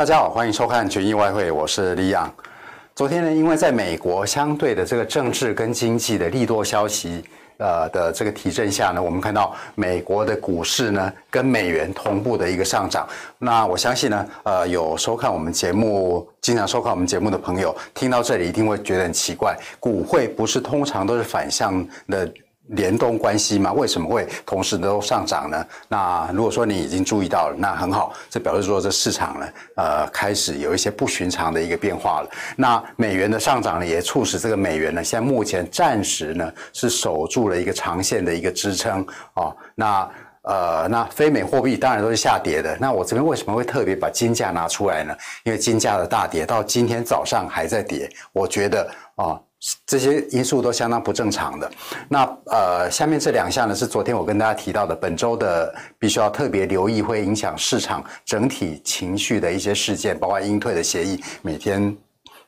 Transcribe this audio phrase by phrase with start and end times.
[0.00, 2.32] 大家好，欢迎收看群益外汇，我是李昂。
[2.94, 7.22] 昨天呢，因为在美国相对的这个政治跟经济的利多消息，
[7.58, 13.06] 呃的这个提振下呢，我们看到美国的股市呢跟美元同步的一个上涨。
[13.36, 22.26] 那我相信呢，呃，有收看我们节目、经常收看我们节目的朋友，听到这里一定会觉得很奇怪，股汇不是通常都是反向的？
[22.70, 25.66] 联动关系嘛，为什么会同时都上涨呢？
[25.88, 29.46] 那如果说你已经注意到了，那很好，这表示说这市场呢，
[29.76, 32.28] 呃，开始有一些不寻常的一个变化了。
[32.56, 39.56] 那美元的上涨呢，也促使这个美元呢，现在目前暂时呢是守住了一个长线的一个支撑哦。
[39.74, 40.08] 那
[40.42, 42.76] 呃，那非美货币当然都是下跌的。
[42.80, 45.14] 那我这边为什么会特别把金价拿出来呢？
[45.44, 49.40] 因为金价的大跌到今天早上还在跌，我觉得啊。
[49.86, 51.70] 这些因素都相当不正常的。
[52.08, 61.96] 那呃，下面这两项呢，是昨天我跟大家提到的，本周的必须要特别留意，会影响市场整体情绪的一些事件，包括英退的协议，每天。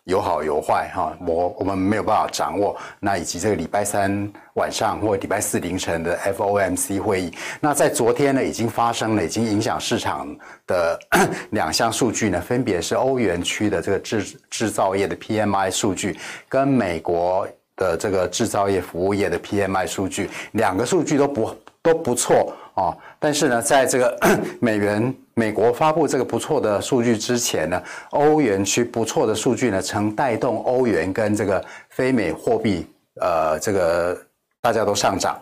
[0.05, 2.77] 有好有坏哈，我我们没有办法掌握。
[2.99, 10.27] 那以及这个礼拜三晚上或礼拜四凌晨的 FOMC 会议，那在昨天呢已经发生了，已经影响市场
[10.67, 10.99] 的
[11.51, 22.91] 两项数据呢，分别是欧元区的这个制制造业的 PMI 数据，跟美国的这个制造业服务业的 PMI 数据，两个数据都不都不错啊。
[23.21, 24.19] 但是呢，在这个
[24.61, 25.15] 美元。
[25.35, 32.87] 美国发布这个不错的数据之前呢，欧元区不错的数据呢，曾带动欧元跟这个非美货币，
[33.21, 34.17] 呃，这个
[34.61, 35.39] 大家都上涨。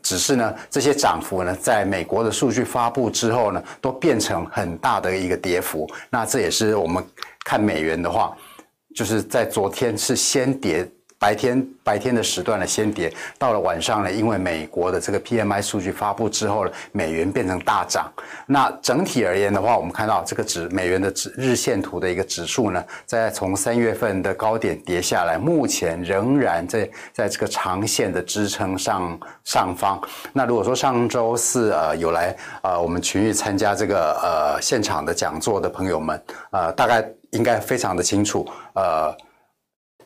[0.00, 5.88] 只是呢，这些涨幅呢，在美国的数据发布之后呢，都变成很大的一个跌幅。
[6.08, 7.04] 那这也是我们
[7.44, 8.36] 看美元的话，
[8.94, 10.88] 就是在昨天是先跌。
[11.22, 18.12] 白天白天的时段呢，先跌，到了晚上呢，因为美国的这个 PMI 数据发布之后呢，美元变成大涨。
[18.44, 30.02] 那整体而言的话，我们看到这个指美元的指日线图的一个指数呢，在从三月份的高点跌下来，目前仍然在在这个长线的支撑上上方。
[30.32, 36.20] 那如果说上周四呃有来呃我们群域参加这个呃现场的讲座的朋友们，
[36.50, 38.44] 呃大概应该非常的清楚
[38.74, 39.16] 呃。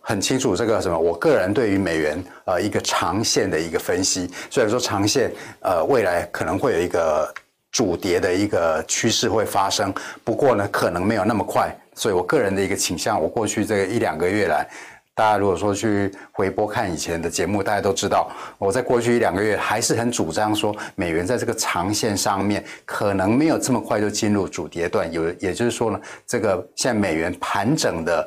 [0.09, 7.29] 很清楚这个什么，我个人对于美元呃一个长线的一个分析，虽然说长线呃未来可能会有一个
[7.73, 14.65] 主跌的一个趋势会发生，不过呢可能没有那么快，所以我个人的一个倾向，我过去这一两个月来，
[15.13, 28.25] 大家如果说去回播看以前的节目，大家都知道我在过去一两个月还是很主张说美元在这个长线上面可能没有这么快就进入主跌段，有也就是说呢，这个现在美元盘整的。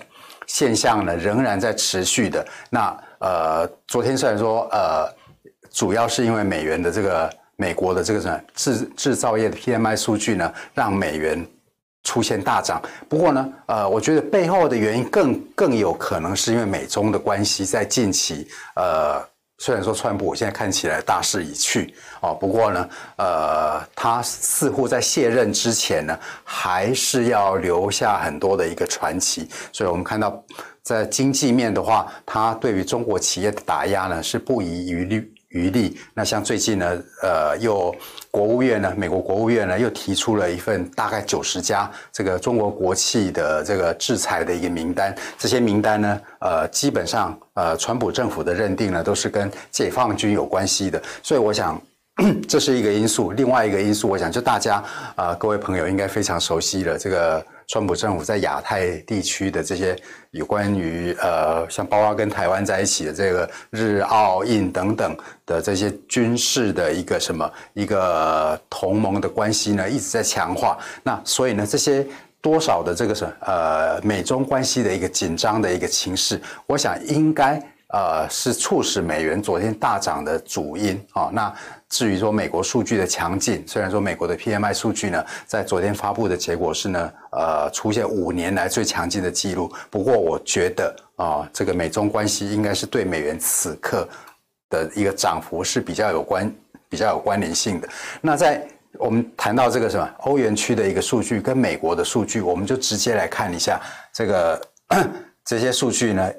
[0.49, 2.45] 现象呢仍然在持续的。
[2.69, 5.07] 那呃，昨天虽然说呃，
[5.71, 11.45] 主要是因为美元的这个美国的这个什么制制造业的 PMI 数据呢，让美元
[12.03, 12.81] 出现大涨。
[13.07, 19.28] 不过呢，呃，我觉得背后的原因更更有可能是因为美中的关系在近期呃。
[19.59, 29.49] 虽然说川普现在看起来大势已去哦，不过呢，呃，他似乎在卸任之前呢，还是要留下很多的一个传奇。
[29.73, 30.41] 所以我们看到，
[30.81, 35.29] 在经济面的话，他对于中国企业的打压呢，是不遗余力。
[35.49, 37.93] 余力，那像最近呢，呃，又
[38.29, 45.15] 国务院呢，美国国务院呢，又提出了一份大概九十家这个中国国企的这个制裁的一个名单。
[45.37, 51.01] 这些名单呢，呃，基本上呃，川普政府的认定呢，都是跟解放军有关系的。
[51.23, 51.81] 所以我想，
[52.47, 53.31] 这是一个因素。
[53.31, 54.75] 另外一个因素，我想就大家
[55.15, 57.45] 啊、呃，各位朋友应该非常熟悉了这个。
[57.69, 59.95] 川普政府在亚太地区的这些
[60.31, 65.15] 有关于呃，像包括跟台湾在一起的这个日澳印等等
[65.45, 70.79] 的这些军事的一个什么一个同盟的关系呢，一直在强化。
[71.03, 72.03] 那所以呢，这些
[72.41, 77.61] 多少的这个什呃美中关系的一个紧张的一个情势，我想应该。
[77.91, 81.51] 呃，是促使美元昨天大涨的主因啊、那
[81.89, 89.71] 至于说美国数据的强劲，虽然说美国的 PMI 数据呢，在昨天发布的结果是呢，呃，出现五年来最强劲的记录。
[89.89, 94.07] 不过我觉得啊、这个美中关系应该是对美元此刻
[94.69, 96.49] 的一个涨幅是比较有关、
[96.87, 97.89] 比较有关联性的。
[98.21, 103.81] 那在我们谈到这个什么欧元区的一个数据跟美国的数据，我们就直接来看一下
[104.13, 104.61] 这个
[105.43, 106.31] 这些数据呢。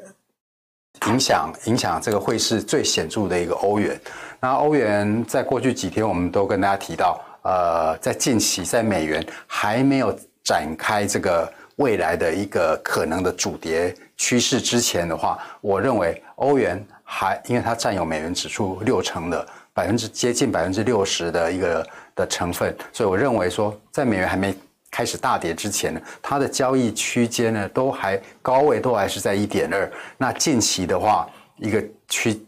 [1.06, 3.98] 影响影响这个汇市最显著的一个欧元，
[4.40, 24.54] 那欧元在过去几天我们都跟大家提到，呃，在近期在美元还没有展开这个未来的一个可能的主跌趋势之前的话，我认为欧元还因为它占有美元指数六成的百分之接近百分之六十的一个的成分，所以我认为说在美元还没
[24.90, 29.90] 开始大跌之前呢，它的交易区间呢都还高位都还是在一点二。
[30.16, 31.28] 那近期的话，
[31.58, 32.42] 一个区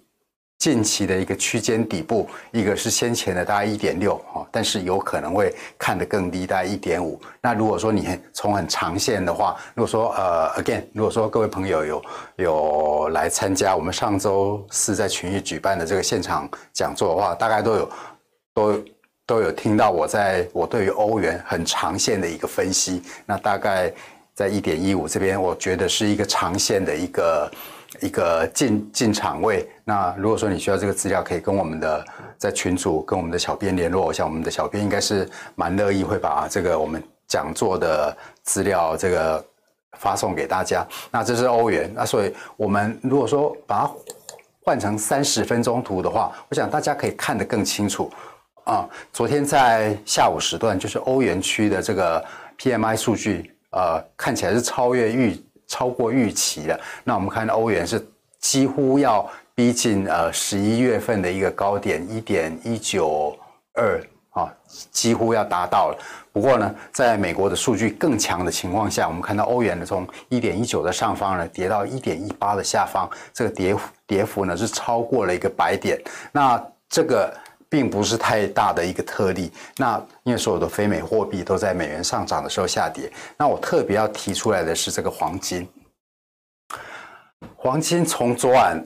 [0.63, 7.21] 近期的一个区间底部，一个是先前的大概一点六哈，但是有可能会看得更低，大概一点五。
[7.41, 12.03] 那如果说你从很长线的话，如果说呃，again，如果说各位朋友有
[12.37, 17.91] 有来参加我们上周四在群益举办的这个现场讲座的话，大概都有
[18.55, 18.85] 都。
[19.25, 23.91] 都有听到我在我对于欧元很长线的一个分析，那大概
[24.35, 27.51] 在一点一五这边，我觉得是一个长线的一个
[28.01, 29.69] 一个进进场位。
[29.85, 32.05] 那如果说你需要这个资料，可以跟我们的
[32.39, 39.45] 在群组跟我们的小编联络，一下我们的小编应该是蛮乐意会把这个我们讲座的资料这个
[39.99, 40.87] 发送给大家。
[41.11, 43.91] 那这是欧元，那所以我们如果说把它
[44.65, 48.11] 换成三十分钟图的话，我想大家可以看得更清楚。
[48.65, 52.25] 啊，昨天在下午时段，就是欧元区的这个
[52.59, 55.37] PMI 数据，呃，看起来是超越预
[55.73, 56.79] 超过预期的。
[57.03, 58.07] 那我们看到欧元是
[58.39, 63.35] 几乎要逼近呃十一月份的一个高点一点一九
[63.73, 63.99] 二
[64.33, 64.53] 啊，
[64.91, 65.99] 几乎要达到了。
[66.31, 73.75] 不过呢，在美国的数据更强的情况下，我们看到欧元呢从一点一九的上方呢跌到一点一八的下方，这个跌
[74.07, 75.99] 跌幅呢是超过了一个百点。
[76.33, 77.35] 那这个。
[77.73, 79.51] 并不是太大的一个特例。
[79.79, 83.11] 那因为所有的非美货币都在美元上涨的时候下跌。
[83.35, 85.67] 那我特别要提出来的是这个黄金。
[87.57, 88.85] 黄金从昨晚，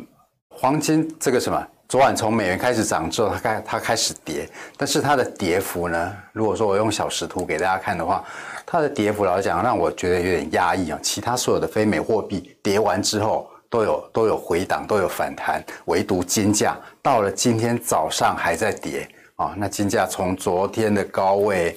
[0.54, 1.66] 黄金这个什么？
[1.88, 4.46] 昨晚从美元开始涨之后，它开它开始跌，
[4.76, 6.16] 但是它的跌幅呢？
[6.34, 8.22] 如果说我用小时图给大家看的话，
[8.66, 10.98] 它的跌幅老实讲让我觉得有点压抑啊。
[11.02, 13.50] 其他所有的非美货币跌完之后。
[13.68, 19.54] 都有都有回档，都有反弹，唯独金价到了今天早上还在跌啊！
[19.56, 21.76] 那金价从昨天的高位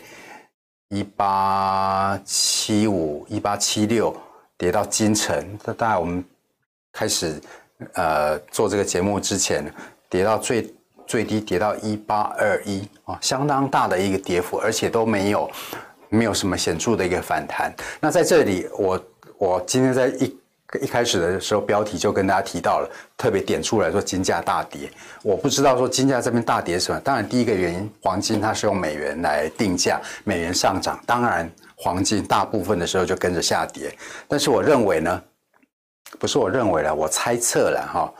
[0.90, 4.16] 一八七五、一八七六
[4.58, 6.24] 跌到今晨，这大概我们
[6.94, 7.42] 开始
[7.94, 9.66] 呃做这个节目之前，
[10.10, 10.74] 跌到最
[11.08, 15.50] 最低跌到一八二一啊，相当大的一个跌幅，而且都没有
[16.10, 17.74] 没有什么显著的一个反弹。
[18.00, 19.04] 那在这里，我
[19.38, 20.40] 我今天在一。
[20.82, 24.90] 一开始的时候，标题就跟大家提到了，特别点出来说金价大跌。
[25.24, 27.00] 我不知道说金价这边大跌什么。
[27.00, 33.92] 当然，第一个原因，黄金它是用美元来定价，美元上涨，当然黄金大部分的时候就跟着下跌。
[34.28, 35.24] 但是我认为呢，
[36.20, 38.14] 不是我认为了，我猜测了哈。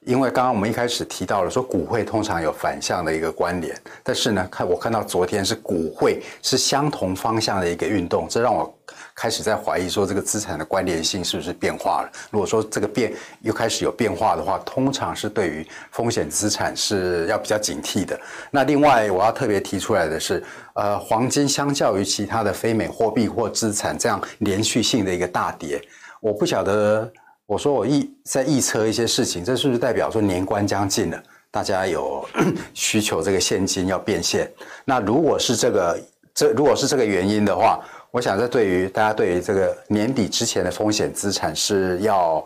[0.00, 8.78] 因为刚刚我们一开始提到了说股汇通常有反向的一个关联，但是呢，看我看到昨天是股汇是相同方向的一个运动，这让我
[9.14, 12.10] 开始在怀疑说这个资产的关联性是不是变化了？
[12.30, 13.12] 如果说这个变
[13.42, 18.18] 又开始有变化的话，通常是对于风险资产是要比较警惕的。
[18.50, 20.42] 那另外我要特别提出来的是，
[20.74, 25.80] 呃，黄金相较于其他的非美货币或资产这样连续性的一个大跌，
[26.20, 27.10] 我不晓得。
[27.46, 32.26] 我说我预在预测一些事情，这是不是代表说年关将近了，大家有
[32.72, 34.50] 需求这个现金要变现？
[34.86, 36.00] 那如果是这个
[36.32, 37.84] 这如果是这个原因的话，
[38.14, 42.42] 我想这对于大家对于这个年底之前的风险资产是要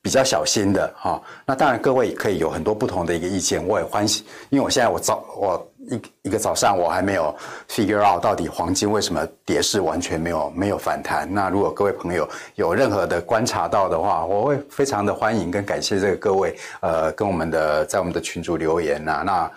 [0.00, 1.20] 比较小心的哈。
[1.44, 5.66] 那当然各位可以有很多不同的一个意见，我也欢喜，因为我现在我早我。
[5.90, 7.34] 一一个早上，我还没有
[7.68, 11.26] figure out 到底黄金为什么跌势完全没有没有反弹。
[11.32, 19.50] 那如果各位朋友有任何的观察到的话，我会非常的欢迎跟感谢这个各位，呃，跟我们的在我们的群组留言呐、那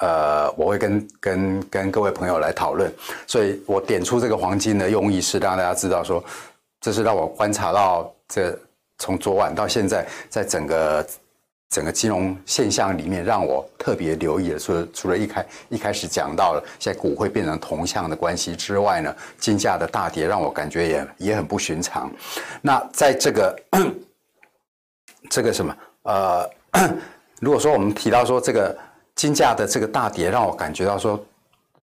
[0.00, 2.92] 呃，我会跟跟跟各位朋友来讨论。
[3.26, 6.22] 所以我点出这个黄金的用意是让大家知道说，
[6.80, 8.58] 这是让我观察到这
[8.98, 11.06] 从昨晚到现在，在整个。
[11.68, 22.08] 整个金融现象里面，让我特别留意的，除了除了一开一开始讲到了现在股会变成同向的关系之外呢，金价的大跌让我感觉也也很不寻常。
[22.62, 23.62] 那在这个
[25.28, 26.48] 这个什么呃，
[27.40, 28.78] 如果说我们提到说 这个
[29.16, 31.20] 金价的这个大跌，让我感觉到说，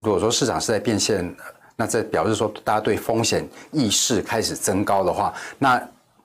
[0.01, 1.35] 如果说市场是在变现，
[1.75, 5.83] 那这表示说大家对风险意识开始增高的话，那。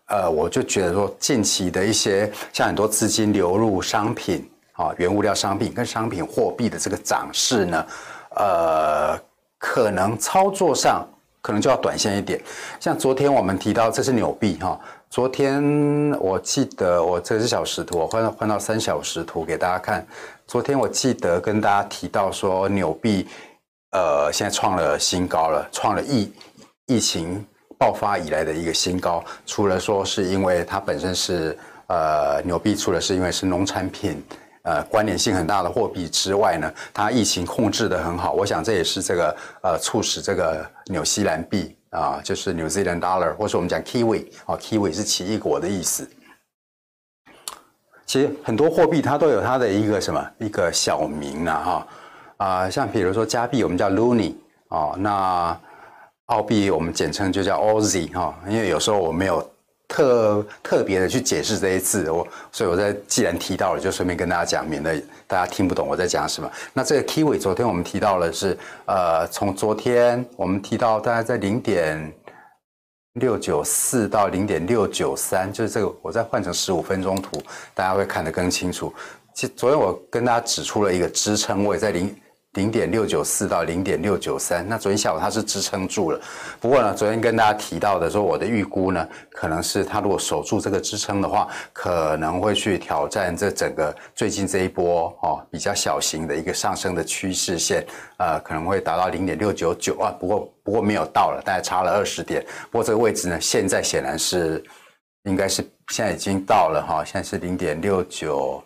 [0.07, 7.85] 呃，我就觉得说，近期的一些像很多资金流入商品啊，原物料商品跟商品货币的这个涨势呢，
[8.35, 9.19] 呃，
[9.57, 11.03] 可能操作上
[11.41, 12.39] 可能就要短线一点。
[12.79, 15.61] 像昨天我们提到这是纽币哈，昨天
[16.19, 20.05] 我记得我这是小时图，我换换到三小时图给大家看。
[20.47, 23.27] 昨天我记得跟大家提到说，纽币
[23.91, 26.31] 呃现在创了新高了，创了疫
[26.87, 27.45] 疫情。
[27.77, 31.55] 爆发以来的一个新高，除了说是因为它本身是
[31.87, 34.23] 呃纽币，除了是因为是农产品
[34.63, 38.31] 呃关联性很大的货币之外呢，它疫情控制得很好。
[38.31, 46.07] 我想这也是这个呃促使这个纽西兰币啊，就是 New Zealand Dollar，或者我们讲 Kiwi 啊，Kiwi 是奇异果的意思。
[48.05, 51.87] 其实很多货币它都有它的一个什么一个小名呢哈
[52.37, 54.35] 啊，像比如说加币我们叫 Loonie
[54.67, 55.59] 啊，那
[56.25, 59.49] 澳币我们简称就叫 Aussie 哈，因为有时候我没有
[59.87, 66.51] 特特别的去解释这些字，我所以我在既然提到了，就顺便跟大家讲，免得大家听不懂我在讲什么。
[66.73, 72.13] 那这个 Kiwi 昨天我们提到了是呃，从昨天我们提到大概在零点。
[73.15, 77.41] 六九四到零点六九三，就是这个，我再换成十五分钟图，
[77.73, 78.93] 大家会看得更清楚。
[79.33, 82.13] 其实昨天我跟大家指出了一个支撑位在零。
[82.55, 86.19] 零点六九四到零点六九三，那昨天下午它是支撑住了。
[86.59, 97.85] 不过呢，昨天跟大家提到的说，我的预估呢，可能是它如果守住这个支撑的话，可能会去挑战这整个最近这一波哦比较小型的一个上升的趋势线，
[98.17, 100.15] 呃，可能会达到零点六九九啊。
[100.19, 102.43] 不过不过没有到了，大概差了二十点。
[102.71, 104.63] 不过这个位置呢，现在显然是
[105.23, 108.63] 应该是现在已经到了哈，现在是零点六九。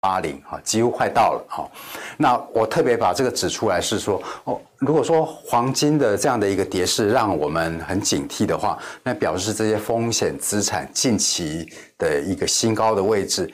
[0.00, 1.70] 八零哈，几乎快到了哈。
[2.16, 13.52] 那我特别把这个指出来，是说哦，如果说黄金的这样的一个跌势让我们很警惕的话，那表示这些风险资产近期的一个新高的位置。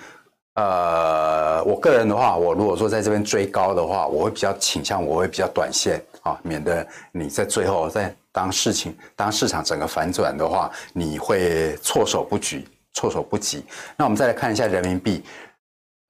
[0.56, 13.64] 呃，我个人的话，我如果说在这边追高的话，我会比较倾向，我会比较短线啊，免得你在最后在当事情当市场整个反转的话，你会措手不及，措手不及。
[13.96, 15.24] 那我们再来看一下人民币。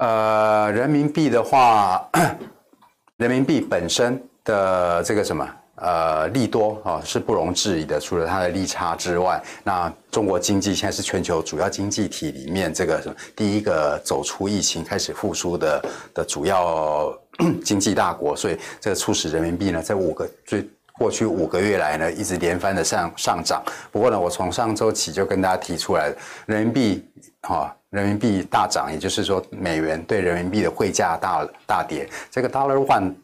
[0.05, 2.07] 呃，人民币的话，
[3.17, 7.99] 人民币本身的这个什么呃利多啊、是不容置疑的。
[7.99, 15.83] 除了它的利差之外，那中国经济现在是全球主要经济体里面这个什么第一个走出疫情开始复苏的
[16.13, 17.11] 的主要
[17.65, 20.69] 经济大国，所以这个促使人民币呢在五个最
[20.99, 23.63] 过去五个月来呢一直连番的上上涨。
[23.91, 26.13] 不过呢，我从上周起就跟大家提出来，
[26.45, 27.09] 人民币
[27.45, 27.57] 哈。
[27.57, 32.09] 哦人民币大涨，也就是说美元对人民币的汇价大大跌。
[32.29, 33.15] 这个 dollar one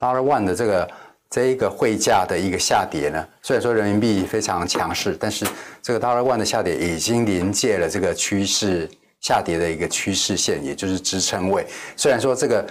[0.00, 0.90] dollar one 的这个
[1.30, 5.46] 这一个汇价的一个下跌呢，虽然说人民币非常强势，但是
[5.80, 8.90] 这个 dollar one 的下跌已经临界了这个趋势
[9.20, 11.64] 下跌的一个趋势线，也就是支撑位。
[11.96, 12.66] 虽然说这个。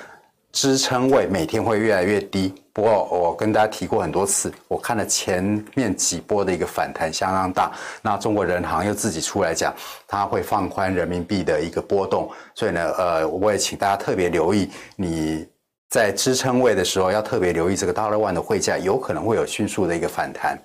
[0.52, 9.74] 支撑位每天会越来越低，不过我跟大家提过很多次，我看了前面几波的一个反弹相当大，那中国人行又自己出来讲，
[10.08, 15.48] 它会放宽人民币的一个波动，所以呢，呃，我也请大家特别留意，你
[15.88, 20.58] 在支撑位的时候要特别留意这个 dollar one 的汇价有可能会有迅速的一个反弹。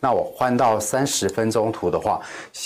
[0.00, 2.20] 那我换到三十分钟图的话，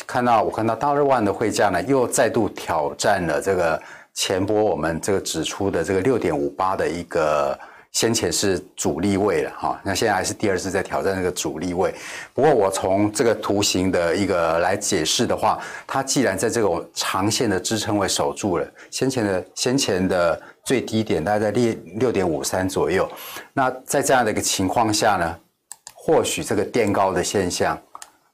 [0.06, 3.80] 看到我看到 dollar one 的汇价呢又再度挑战了这个。
[4.14, 7.58] 前波我们这个指出的这个六点五八的一个
[7.92, 11.94] 先前是阻力位了哈，那现在还是第二次在挑战这个阻力位。
[12.32, 23.06] 不过我从这个图形的一个来解释的话，它既然在这种长线的支撑位守住了，先前的先前的最低点大概在六六点五三左右，
[23.52, 25.38] 那在这样的一个情况下呢，
[25.94, 27.78] 或许这个垫高的现象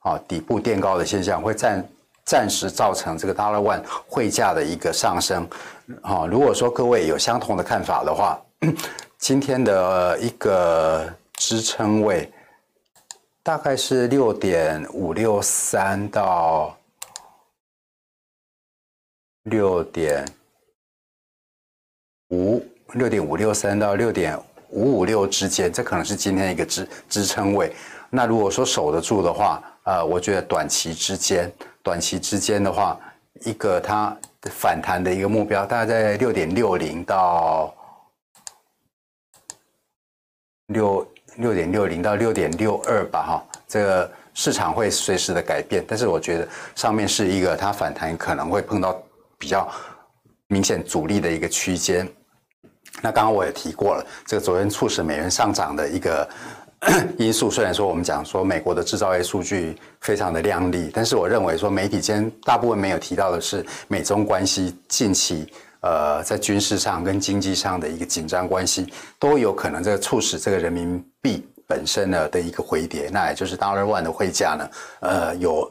[0.01, 1.85] 啊，底部垫高的现象会占。
[2.29, 5.49] 暂时造成这个 Dollar One 汇价的一个上升，
[6.03, 8.39] 好，如果说各位有相同的看法的话，
[9.17, 12.31] 今天的一个支撑位
[13.43, 16.77] 大概是六点五六三到
[19.45, 20.29] 六点
[22.29, 27.75] 五六点五六三到六点五五六之间，这可能是今天一个支支撑位。
[28.11, 31.51] 那如果说守得住的话，呃，我觉得短期之间。
[31.83, 32.99] 短期之间的话，
[33.45, 34.17] 一个它
[34.51, 37.75] 反弹的一个目标大概在六点六零到
[40.67, 49.01] 六六点六零到六点六二吧，哈，这个市场会随时的改变，但是我觉得上面是一个它反弹可能会碰到
[49.39, 49.71] 比较
[50.49, 52.09] 明显阻力的一个区间。
[53.01, 56.29] 那刚刚我也提过了，这个昨天促使美元上涨的一个。
[57.19, 68.87] 因素虽然说我们讲说美国的制造业数据非常的亮丽，但是我认为说媒体间大部分没有提到的是美中关系近期呃在军事上跟经济上的一个紧张关系
[69.19, 74.71] 都有可能这个促使这个人民币本身呢的一个回跌，那也就是 Dollar One 的汇价呢
[75.01, 75.69] 呃有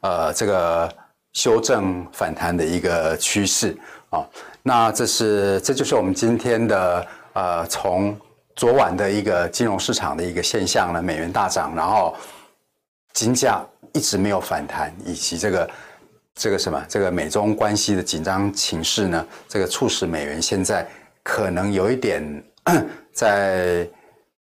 [0.00, 0.92] 呃这个
[1.34, 3.76] 修正反弹的一个趋势
[4.10, 4.26] 啊、
[4.62, 8.16] 那这是这就是我们今天的呃从。
[8.56, 12.14] 昨晚的一个金融市场的一个现象呢，美元大涨，然后
[13.12, 15.70] 金价一直没有反弹，以及这个
[16.34, 20.86] 这个什么，这个美中关系的紧张情势呢，这个促使美元现在
[21.22, 22.44] 可能有一点
[23.12, 23.88] 在，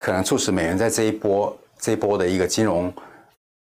[0.00, 2.92] 可能促使美元在这一波这一波的一个金融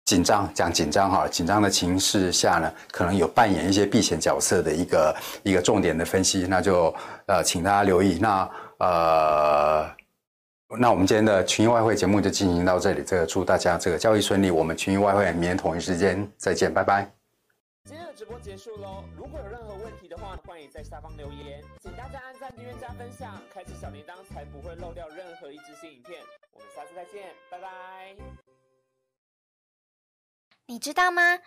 [0.04, 6.94] 紧张，讲紧张哈，紧张的情势下呢，可能有扮演一些避险角色的一个一个重点的分析，那就
[7.26, 8.18] 呃，请大家留意。
[8.21, 9.88] 那呃，
[10.78, 14.50] 那我们今天的群益外汇节目就进行到这里，这个祝大家这个交易顺利。
[14.50, 17.11] 我们群益外汇明天同一时间再见，拜拜。
[17.85, 19.04] 今天的直播结束喽！
[19.16, 21.62] 如果有任何问题的话，欢迎在下方留言。
[21.83, 26.21] 请大家按赞、订阅、加分享，开启小铃铛，才不会漏掉任何一支新影片。
[26.52, 28.16] 我们下次再见，拜拜！
[30.66, 31.40] 你知道吗？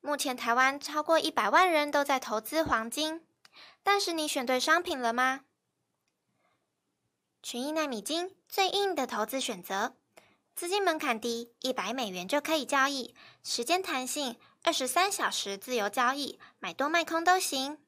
[0.00, 3.22] 目前台湾超过一百万人都在投资黄金，
[3.82, 5.40] 但是你选对商品了吗？
[7.42, 9.96] 群益奈米金最硬的投资选择，
[10.54, 14.36] 资金门槛低，一百美元就可以交易，时间弹性。
[14.62, 17.78] 二十三小时自由交易，买多卖空都行。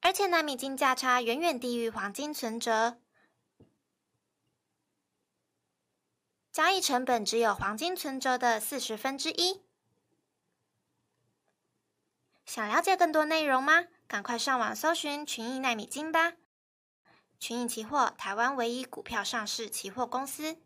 [0.00, 2.98] 而且纳米金价差远远低于黄金存折，
[6.50, 9.62] 交易成本只有黄金存折的四十分之一。
[12.44, 13.84] 想了解更多内容吗？
[14.08, 16.34] 赶快上网搜寻群益奈米金吧！
[17.46, 20.56] 群益期货，台湾唯一股票上市期货公司。